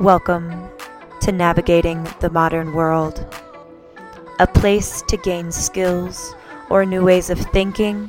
[0.00, 0.70] Welcome
[1.22, 3.26] to Navigating the Modern World,
[4.38, 6.36] a place to gain skills
[6.70, 8.08] or new ways of thinking,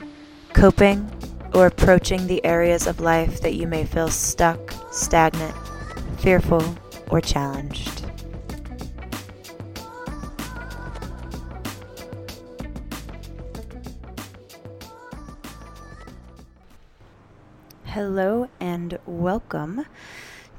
[0.53, 1.09] coping,
[1.55, 5.55] or approaching the areas of life that you may feel stuck, stagnant,
[6.19, 6.63] fearful,
[7.09, 8.05] or challenged.
[17.85, 19.87] Hello and welcome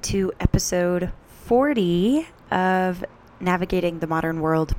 [0.03, 1.13] to episode
[1.51, 3.05] 40 of
[3.41, 4.73] Navigating the Modern World.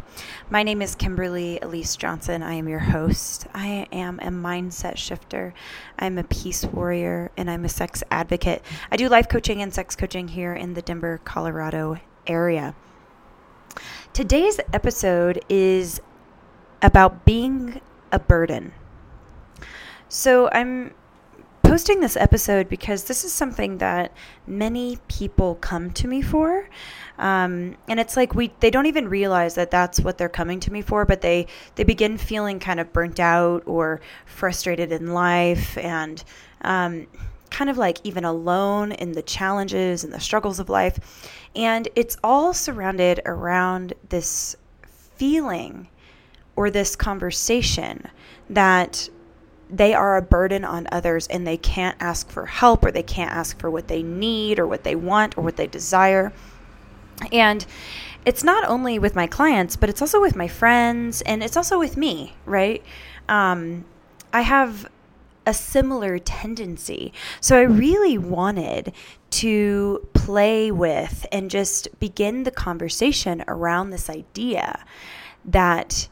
[0.49, 2.41] My name is Kimberly Elise Johnson.
[2.41, 3.45] I am your host.
[3.53, 5.53] I am a mindset shifter.
[5.99, 8.63] I'm a peace warrior and I'm a sex advocate.
[8.89, 12.73] I do life coaching and sex coaching here in the Denver, Colorado area.
[14.13, 15.99] Today's episode is
[16.81, 17.81] about being
[18.13, 18.71] a burden.
[20.07, 20.93] So I'm
[21.72, 24.12] posting this episode because this is something that
[24.46, 26.68] many people come to me for.
[27.18, 30.74] Um, and it's like we they don't even realize that that's what they're coming to
[30.74, 35.77] me for, but they they begin feeling kind of burnt out or frustrated in life
[35.77, 36.22] and
[36.64, 37.08] um,
[37.52, 41.32] kind of like even alone in the challenges and the struggles of life.
[41.55, 44.58] And it's all surrounded around this
[45.16, 45.88] feeling
[46.58, 48.10] or this conversation
[48.49, 49.08] that
[49.72, 53.32] they are a burden on others and they can't ask for help or they can't
[53.32, 56.34] ask for what they need or what they want or what they desire.
[57.32, 57.66] And
[58.26, 61.80] it's not only with my clients, but it's also with my friends and it's also
[61.80, 62.84] with me, right?
[63.30, 63.86] Um,
[64.34, 64.90] I have
[65.46, 67.14] a similar tendency.
[67.40, 68.94] So I really wanted
[69.31, 74.84] to play with and just begin the conversation around this idea
[75.46, 76.09] that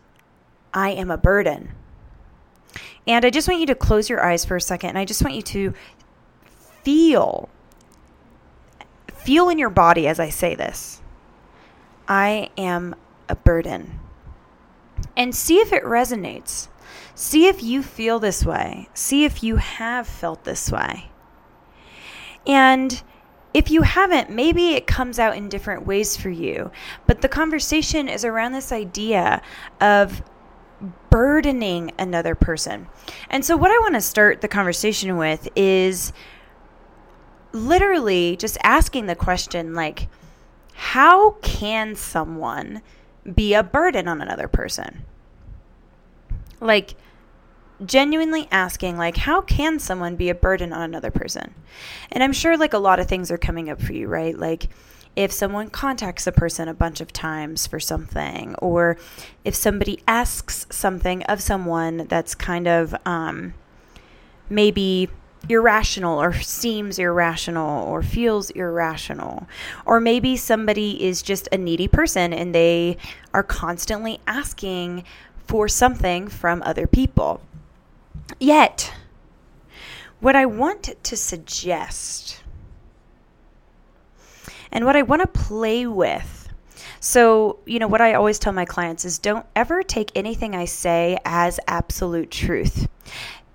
[0.73, 1.73] I am a burden
[3.07, 5.23] and I just want you to close your eyes for a second and I just
[5.23, 5.73] want you to
[6.83, 7.49] feel
[9.13, 11.01] feel in your body as I say this.
[12.07, 12.95] I am
[13.27, 13.99] a burden.
[15.15, 16.69] And see if it resonates.
[17.13, 18.89] See if you feel this way.
[18.93, 21.11] See if you have felt this way.
[22.47, 23.01] And
[23.53, 26.71] if you haven't, maybe it comes out in different ways for you.
[27.05, 29.41] But the conversation is around this idea
[29.81, 30.23] of
[31.09, 32.87] burdening another person.
[33.29, 36.13] And so, what I want to start the conversation with is
[37.51, 40.07] literally just asking the question like,
[40.73, 42.81] how can someone
[43.35, 45.03] be a burden on another person?
[46.61, 46.95] Like,
[47.85, 51.53] genuinely asking like how can someone be a burden on another person
[52.11, 54.69] and i'm sure like a lot of things are coming up for you right like
[55.15, 58.97] if someone contacts a person a bunch of times for something, or
[59.43, 63.53] if somebody asks something of someone that's kind of um,
[64.49, 65.09] maybe
[65.47, 69.47] irrational or seems irrational or feels irrational.
[69.85, 72.97] Or maybe somebody is just a needy person and they
[73.33, 75.03] are constantly asking
[75.47, 77.41] for something from other people.
[78.39, 78.93] Yet,
[80.19, 82.43] what I want to suggest
[84.71, 86.49] and what I want to play with.
[86.99, 90.65] So, you know, what I always tell my clients is don't ever take anything I
[90.65, 92.87] say as absolute truth.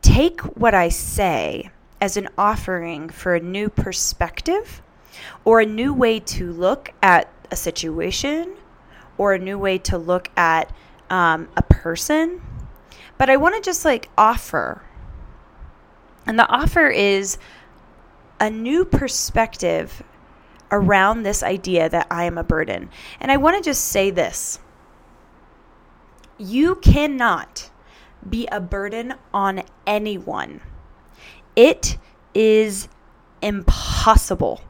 [0.03, 1.71] Take what I say
[2.01, 4.83] as an offering for a new perspective
[5.45, 8.55] or a new way to look at a situation
[9.17, 10.75] or a new way to look at
[11.11, 12.43] um, a person.
[13.19, 14.83] But I want to just like offer.
[16.27, 17.39] And the offer is
[18.41, 20.03] a new perspective
[20.71, 22.91] around this idea that I am a burden.
[23.21, 24.59] And I want to just say this
[26.39, 27.71] you cannot
[28.29, 30.61] be a burden on anyone,
[31.57, 31.99] it
[32.35, 32.89] is
[33.43, 34.61] impossible.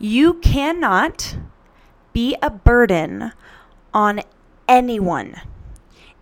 [0.00, 1.36] You cannot
[2.12, 3.32] be a burden
[3.92, 4.20] on
[4.68, 5.40] anyone.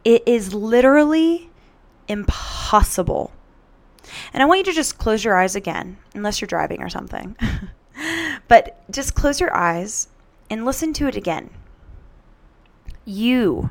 [0.03, 1.51] It is literally
[2.09, 3.33] impossible.
[4.33, 7.37] And I want you to just close your eyes again, unless you're driving or something.
[8.49, 10.09] But just close your eyes
[10.49, 11.51] and listen to it again.
[13.05, 13.71] You,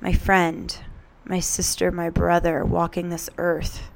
[0.00, 0.76] my friend,
[1.24, 3.90] my sister, my brother walking this earth,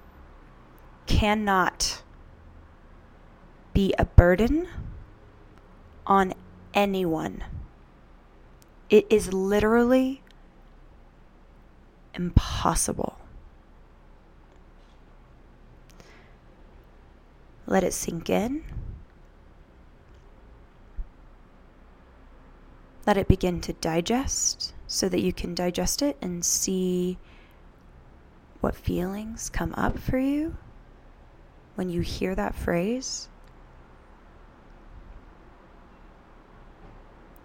[1.07, 2.03] cannot
[3.73, 4.69] be a burden
[6.07, 6.35] on
[6.75, 7.45] anyone.
[8.91, 10.23] It is literally
[12.15, 13.19] impossible.
[17.67, 18.65] Let it sink in.
[23.07, 27.19] Let it begin to digest so that you can digest it and see
[28.61, 30.57] what feelings come up for you
[31.75, 33.29] when you hear that phrase.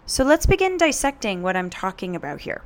[0.06, 2.62] So let's begin dissecting what I'm talking about here.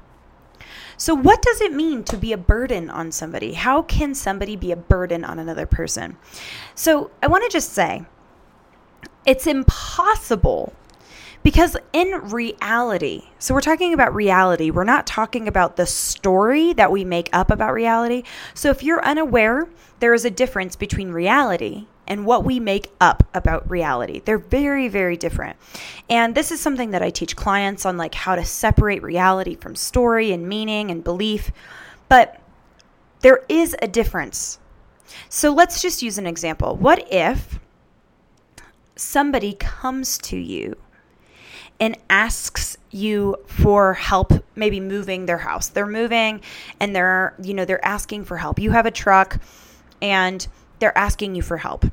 [0.97, 3.55] So, what does it mean to be a burden on somebody?
[3.55, 6.17] How can somebody be a burden on another person?
[6.77, 8.05] So, I want to just say
[9.27, 10.73] it's impossible
[11.43, 16.93] because in reality, so we're talking about reality, we're not talking about the story that
[16.93, 18.23] we make up about reality.
[18.55, 19.69] So, if you're unaware,
[20.01, 24.21] there is a difference between reality and what we make up about reality.
[24.25, 25.57] They're very, very different.
[26.11, 29.77] And this is something that I teach clients on like how to separate reality from
[29.77, 31.51] story and meaning and belief.
[32.09, 32.41] But
[33.21, 34.59] there is a difference.
[35.29, 36.77] So let's just use an example.
[36.77, 37.61] What if
[38.97, 40.77] somebody comes to you
[41.83, 45.67] and asks you for help maybe moving their house.
[45.67, 46.41] They're moving
[46.79, 48.61] and they're, you know, they're asking for help.
[48.61, 49.41] You have a truck
[50.01, 50.47] and
[50.79, 51.85] they're asking you for help.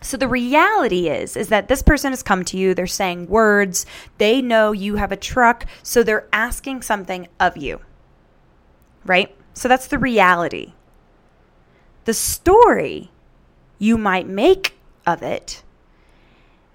[0.00, 3.84] So the reality is is that this person has come to you, they're saying words,
[4.18, 7.80] they know you have a truck, so they're asking something of you.
[9.04, 9.34] Right?
[9.54, 10.74] So that's the reality.
[12.04, 13.10] The story
[13.80, 15.63] you might make of it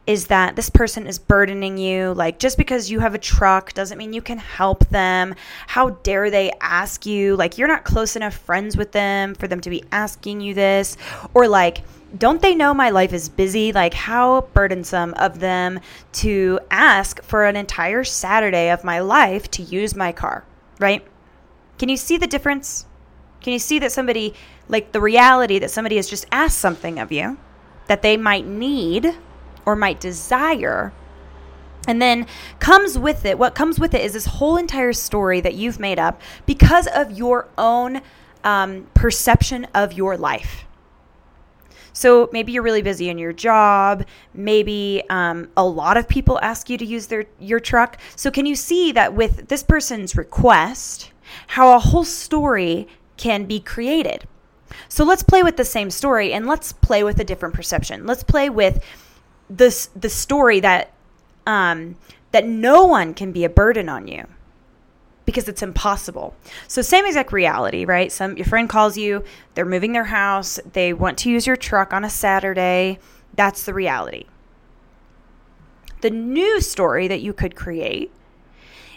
[0.10, 2.16] is that this person is burdening you.
[2.16, 5.36] Like, just because you have a truck doesn't mean you can help them.
[5.68, 7.36] How dare they ask you?
[7.36, 10.98] Like, you're not close enough friends with them for them to be asking you this.
[11.36, 11.84] Or, like,
[12.18, 13.72] don't they know my life is busy?
[13.72, 15.80] Like, how burdensome of them
[16.14, 20.44] to ask for an entire Saturday of my life to use my car,
[20.80, 21.06] right?
[21.78, 22.88] Can you see the difference?
[23.42, 24.34] Can you see that somebody,
[24.70, 27.38] like the reality that somebody has just asked something of you
[27.86, 29.16] that they might need
[29.70, 30.92] or might desire.
[31.88, 32.26] And then
[32.60, 36.00] comes with it, what comes with it is this whole entire story that you've made
[36.00, 38.02] up because of your own
[38.44, 40.66] um, perception of your life.
[41.94, 44.06] So maybe you're really busy in your job.
[44.34, 47.98] Maybe um, a lot of people ask you to use their your truck.
[48.16, 51.12] So can you see that with this person's request,
[51.48, 52.88] how a whole story
[53.18, 54.28] can be created?
[54.88, 58.06] So let's play with the same story and let's play with a different perception.
[58.06, 58.84] Let's play with
[59.50, 60.94] this the story that
[61.48, 61.98] um,
[62.32, 64.26] that no one can be a burden on you
[65.26, 66.36] because it's impossible.
[66.68, 68.12] So same exact reality, right?
[68.12, 69.24] Some your friend calls you,
[69.54, 73.00] they're moving their house, they want to use your truck on a Saturday.
[73.36, 74.26] That's the reality.
[76.02, 78.12] The new story that you could create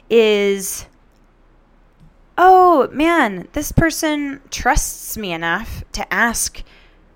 [0.08, 0.86] is
[2.38, 6.62] oh man, this person trusts me enough to ask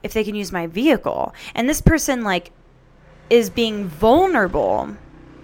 [0.02, 1.34] if they can use my vehicle.
[1.54, 2.52] And this person like
[3.30, 4.96] is being vulnerable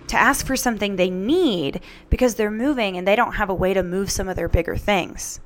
[0.09, 1.81] to ask for something they need
[2.11, 4.77] because they're moving and they don't have a way to move some of their bigger
[4.77, 5.41] things.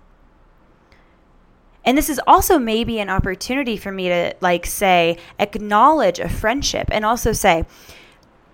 [1.84, 6.88] And this is also maybe an opportunity for me to like say acknowledge a friendship
[6.90, 7.64] and also say,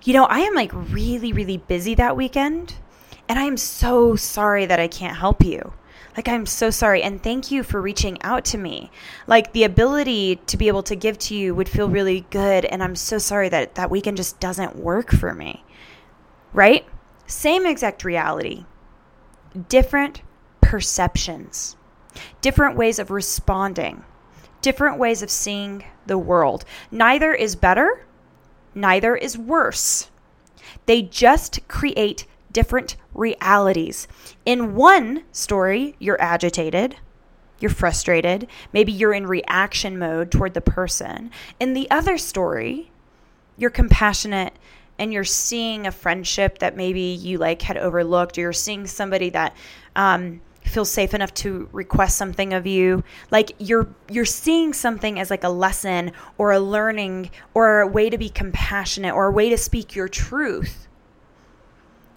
[0.04, 2.74] you know, I am like really really busy that weekend
[3.28, 5.72] and I am so sorry that I can't help you.
[6.16, 7.02] Like, I'm so sorry.
[7.02, 8.90] And thank you for reaching out to me.
[9.26, 12.64] Like, the ability to be able to give to you would feel really good.
[12.66, 15.64] And I'm so sorry that that weekend just doesn't work for me.
[16.52, 16.86] Right?
[17.26, 18.66] Same exact reality,
[19.68, 20.20] different
[20.60, 21.76] perceptions,
[22.42, 24.04] different ways of responding,
[24.60, 26.64] different ways of seeing the world.
[26.90, 28.04] Neither is better,
[28.74, 30.10] neither is worse.
[30.86, 34.08] They just create different realities.
[34.44, 36.96] In one story, you're agitated,
[37.58, 41.30] you're frustrated, maybe you're in reaction mode toward the person.
[41.60, 42.90] In the other story,
[43.56, 44.54] you're compassionate
[44.98, 49.30] and you're seeing a friendship that maybe you like had overlooked or you're seeing somebody
[49.30, 49.56] that
[49.96, 55.30] um, feels safe enough to request something of you like you're you're seeing something as
[55.30, 59.50] like a lesson or a learning or a way to be compassionate or a way
[59.50, 60.88] to speak your truth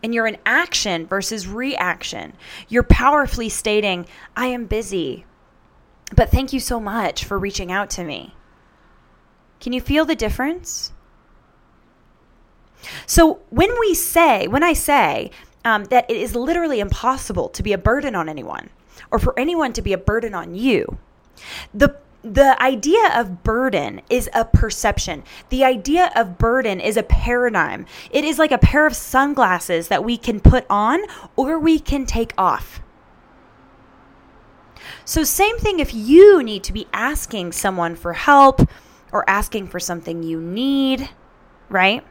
[0.05, 2.33] and you're in action versus reaction.
[2.69, 4.05] You're powerfully stating,
[4.37, 5.25] I am busy,
[6.15, 8.35] but thank you so much for reaching out to me.
[9.59, 10.93] Can you feel the difference?
[13.07, 15.31] So when we say, when I say
[15.65, 18.69] um, that it is literally impossible to be a burden on anyone
[19.09, 20.99] or for anyone to be a burden on you,
[21.73, 25.23] the the idea of burden is a perception.
[25.49, 27.85] The idea of burden is a paradigm.
[28.09, 31.01] It is like a pair of sunglasses that we can put on
[31.35, 32.81] or we can take off.
[35.03, 38.67] So, same thing if you need to be asking someone for help
[39.11, 41.09] or asking for something you need,
[41.69, 42.03] right?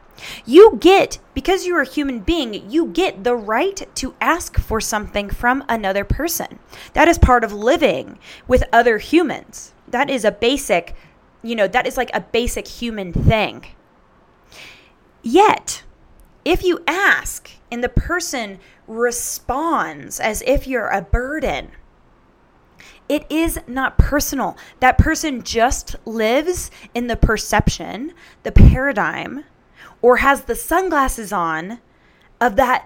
[0.45, 5.29] You get, because you're a human being, you get the right to ask for something
[5.29, 6.59] from another person.
[6.93, 8.17] That is part of living
[8.47, 10.93] with other humans that is a basic,
[11.41, 13.65] you know, that is like a basic human thing.
[15.23, 15.83] Yet,
[16.43, 18.59] if you ask and the person
[18.89, 21.71] responds as if you're a burden,
[23.07, 24.57] it is not personal.
[24.81, 28.11] That person just lives in the perception,
[28.43, 29.45] the paradigm,
[30.01, 31.79] or has the sunglasses on
[32.41, 32.85] of that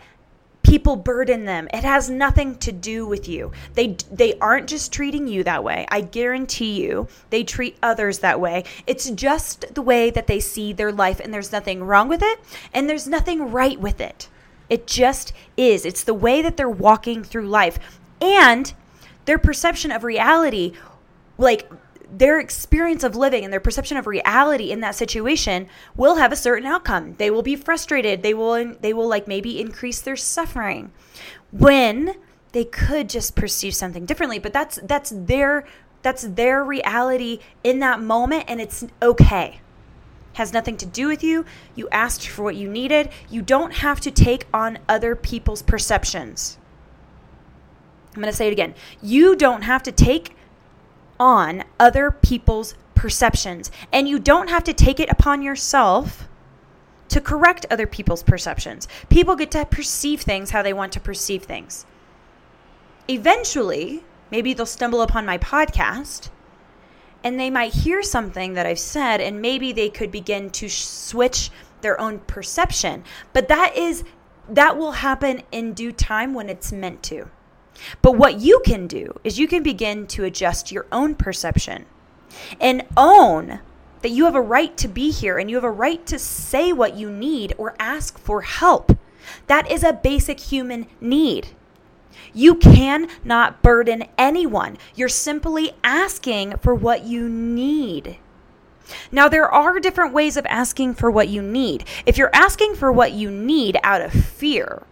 [0.70, 1.68] people burden them.
[1.74, 3.52] It has nothing to do with you.
[3.74, 5.88] They they aren't just treating you that way.
[5.90, 8.64] I guarantee you, they treat others that way.
[8.86, 12.40] It's just the way that they see their life and there's nothing wrong with it
[12.74, 14.30] and there's nothing right with it.
[14.70, 15.86] It just is.
[15.86, 17.80] It's the way that they're walking through life.
[18.22, 18.72] And
[19.26, 20.74] their perception of reality
[21.40, 21.72] like
[22.12, 26.36] their experience of living and their perception of reality in that situation will have a
[26.36, 27.16] certain outcome.
[27.18, 28.24] They will be frustrated.
[28.24, 30.92] They will they will like maybe increase their suffering
[31.52, 32.16] when
[32.52, 35.66] they could just perceive something differently, but that's that's their
[36.02, 39.62] that's their reality in that moment and it's okay.
[40.34, 41.46] Has nothing to do with you.
[41.76, 43.10] You asked for what you needed.
[43.30, 46.58] You don't have to take on other people's perceptions.
[48.16, 48.74] I'm going to say it again.
[49.02, 50.36] You don't have to take
[51.20, 53.72] on other people's perceptions.
[53.92, 56.28] And you don't have to take it upon yourself
[57.10, 58.88] to correct other people's perceptions.
[59.10, 61.86] People get to perceive things how they want to perceive things.
[63.08, 66.30] Eventually, maybe they'll stumble upon my podcast
[67.24, 71.50] and they might hear something that I've said and maybe they could begin to switch
[71.82, 73.04] their own perception.
[73.34, 74.04] But that is
[74.48, 77.30] that will happen in due time when it's meant to.
[78.02, 81.86] But what you can do is you can begin to adjust your own perception
[82.60, 83.60] and own
[84.02, 86.72] that you have a right to be here and you have a right to say
[86.72, 88.98] what you need or ask for help.
[89.48, 91.50] That is a basic human need.
[92.34, 94.78] You cannot burden anyone.
[94.96, 98.18] You're simply asking for what you need.
[99.12, 101.86] Now, there are different ways of asking for what you need.
[102.06, 104.84] If you're asking for what you need out of fear,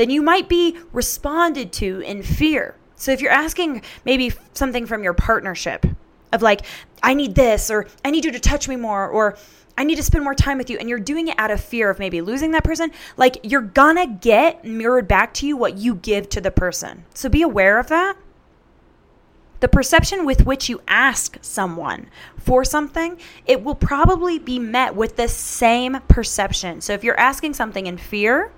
[0.00, 2.74] then you might be responded to in fear.
[2.96, 5.84] So if you're asking maybe something from your partnership
[6.32, 6.62] of like,
[7.02, 9.36] I need this, or I need you to touch me more, or
[9.76, 11.90] I need to spend more time with you, and you're doing it out of fear
[11.90, 15.96] of maybe losing that person, like you're gonna get mirrored back to you what you
[15.96, 17.04] give to the person.
[17.12, 18.16] So be aware of that.
[19.60, 25.16] The perception with which you ask someone for something, it will probably be met with
[25.16, 26.80] the same perception.
[26.80, 28.50] So if you're asking something in fear,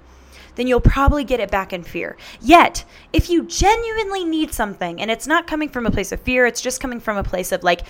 [0.54, 2.16] then you'll probably get it back in fear.
[2.40, 6.47] Yet, if you genuinely need something and it's not coming from a place of fear,
[6.47, 7.82] it's just coming from a place of like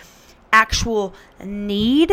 [0.53, 2.13] actual need,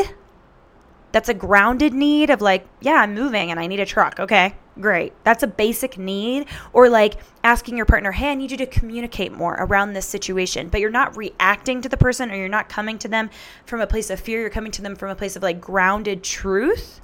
[1.12, 4.20] that's a grounded need of like, yeah, I'm moving and I need a truck.
[4.20, 5.14] Okay, great.
[5.24, 6.46] That's a basic need.
[6.72, 10.70] Or like asking your partner, hey, I need you to communicate more around this situation.
[10.70, 13.30] But you're not reacting to the person or you're not coming to them
[13.66, 14.42] from a place of fear.
[14.42, 17.02] You're coming to them from a place of like grounded truth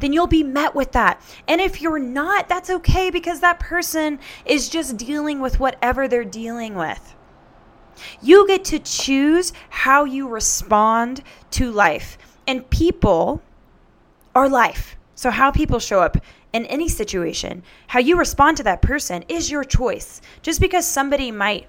[0.00, 1.20] then you'll be met with that.
[1.48, 6.24] And if you're not, that's okay because that person is just dealing with whatever they're
[6.24, 7.14] dealing with.
[8.20, 12.18] You get to choose how you respond to life.
[12.46, 13.42] And people
[14.34, 14.96] are life.
[15.14, 16.18] So, how people show up
[16.52, 20.20] in any situation, how you respond to that person is your choice.
[20.42, 21.68] Just because somebody might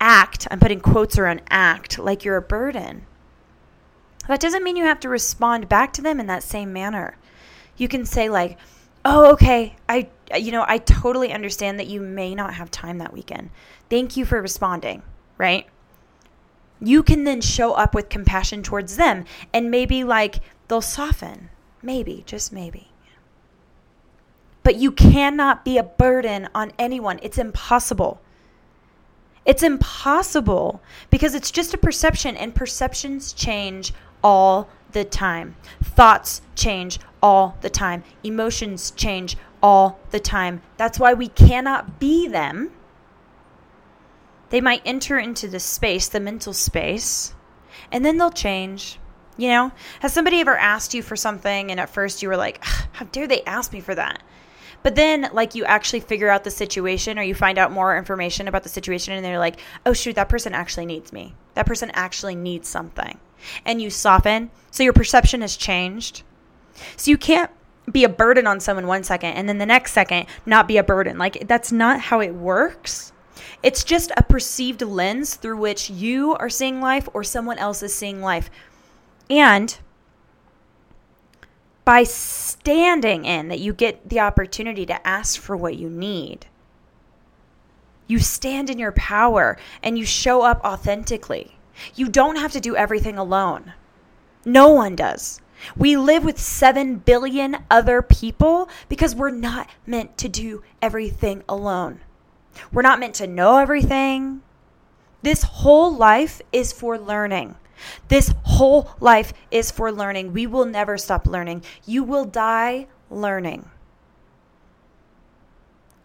[0.00, 3.06] act, I'm putting quotes around act, like you're a burden,
[4.28, 7.16] that doesn't mean you have to respond back to them in that same manner
[7.76, 8.58] you can say like,
[9.04, 9.76] "Oh, okay.
[9.88, 13.50] I you know, I totally understand that you may not have time that weekend.
[13.90, 15.02] Thank you for responding."
[15.38, 15.66] Right?
[16.80, 20.36] You can then show up with compassion towards them and maybe like
[20.68, 21.50] they'll soften.
[21.82, 22.88] Maybe, just maybe.
[24.62, 27.20] But you cannot be a burden on anyone.
[27.22, 28.20] It's impossible.
[29.44, 35.56] It's impossible because it's just a perception, and perceptions change all the time.
[35.82, 38.02] Thoughts change all the time.
[38.24, 40.62] Emotions change all the time.
[40.78, 42.72] That's why we cannot be them.
[44.48, 47.34] They might enter into the space, the mental space,
[47.92, 48.98] and then they'll change.
[49.36, 52.64] You know, has somebody ever asked you for something and at first you were like,
[52.64, 54.22] how dare they ask me for that?
[54.82, 58.48] But then, like, you actually figure out the situation or you find out more information
[58.48, 61.34] about the situation and they're like, oh, shoot, that person actually needs me.
[61.56, 63.18] That person actually needs something.
[63.64, 64.50] And you soften.
[64.70, 66.22] So your perception has changed.
[66.96, 67.50] So you can't
[67.90, 70.82] be a burden on someone one second and then the next second not be a
[70.82, 71.18] burden.
[71.18, 73.12] Like that's not how it works.
[73.62, 77.94] It's just a perceived lens through which you are seeing life or someone else is
[77.94, 78.50] seeing life.
[79.30, 79.78] And
[81.86, 86.46] by standing in that you get the opportunity to ask for what you need.
[88.06, 91.58] You stand in your power and you show up authentically.
[91.94, 93.72] You don't have to do everything alone.
[94.44, 95.40] No one does.
[95.76, 102.00] We live with 7 billion other people because we're not meant to do everything alone.
[102.72, 104.42] We're not meant to know everything.
[105.22, 107.56] This whole life is for learning.
[108.08, 110.32] This whole life is for learning.
[110.32, 111.62] We will never stop learning.
[111.84, 113.68] You will die learning.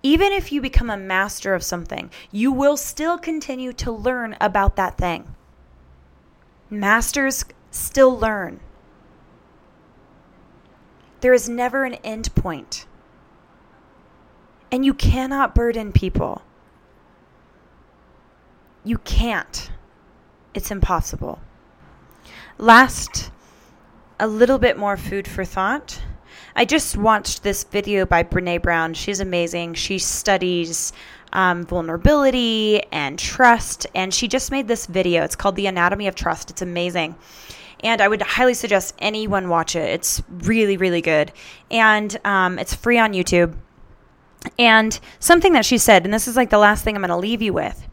[0.03, 4.75] Even if you become a master of something, you will still continue to learn about
[4.75, 5.36] that thing.
[6.70, 8.60] Masters still learn.
[11.20, 12.88] There is never an end point.
[14.72, 16.41] And you cannot burden people.
[18.84, 19.70] You can't.
[20.53, 21.39] It's impossible.
[22.58, 23.31] Last,
[24.20, 26.01] a little bit more food for thought.
[26.56, 28.94] I just watched this video by Brene Brown.
[28.94, 29.76] She's amazing.
[29.76, 30.94] She studies
[31.34, 35.24] um, vulnerability and trust, and she just made this video.
[35.24, 36.50] It's called The Anatomy of Trust.
[36.52, 37.16] It's amazing.
[37.84, 39.90] And I would highly suggest anyone watch it.
[39.90, 41.32] It's really, really good.
[41.72, 43.56] And um, it's free on YouTube.
[44.60, 47.18] And something that she said, and this is like the last thing I'm going to
[47.18, 47.88] leave you with,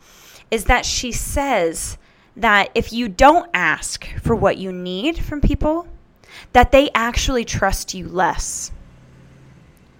[0.50, 1.98] is that she says
[2.36, 5.86] that if you don't ask for what you need from people,
[6.52, 8.72] that they actually trust you less.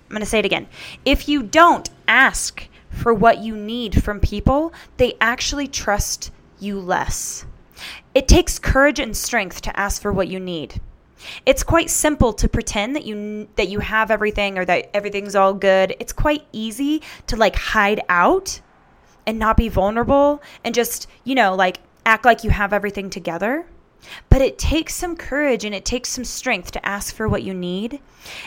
[0.08, 0.68] I'm going to say it again.
[1.04, 7.44] If you don't ask for what you need from people, they actually trust you less.
[8.14, 10.80] It takes courage and strength to ask for what you need.
[11.44, 15.52] It's quite simple to pretend that you that you have everything or that everything's all
[15.52, 15.94] good.
[15.98, 18.60] It's quite easy to like hide out
[19.26, 23.66] and not be vulnerable and just, you know, like act like you have everything together.
[24.28, 27.54] But it takes some courage and it takes some strength to ask for what you
[27.54, 28.00] need.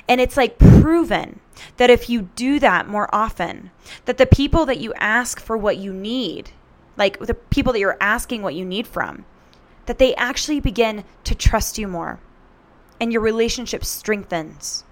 [0.08, 1.40] And it's like proven
[1.78, 3.72] that if you do that more often,
[4.06, 6.52] that the people that you ask for what you need,
[6.98, 9.26] like the people that you're asking what you need from,
[9.86, 12.20] that they actually begin to trust you more
[13.00, 14.84] and your relationship strengthens.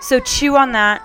[0.00, 1.02] So chew on that.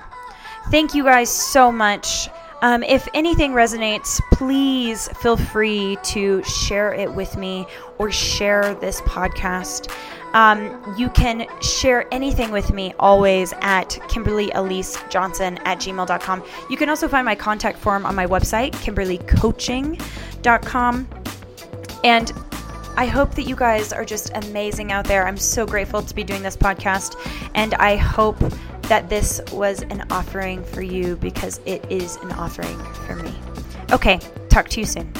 [0.69, 2.29] Thank you guys so much.
[2.61, 7.65] Um, if anything resonates, please feel free to share it with me
[7.97, 9.89] or share this podcast.
[10.33, 16.43] Um, you can share anything with me always at Kimberly Elise Johnson at gmail.com.
[16.69, 21.07] You can also find my contact form on my website, kimberlycoaching.com.
[22.03, 22.31] And
[22.95, 25.25] I hope that you guys are just amazing out there.
[25.25, 27.15] I'm so grateful to be doing this podcast.
[27.55, 28.37] And I hope
[28.89, 33.33] that this was an offering for you because it is an offering for me.
[33.91, 35.11] Okay, talk to you soon.